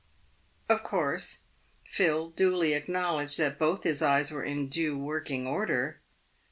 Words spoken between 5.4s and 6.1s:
order.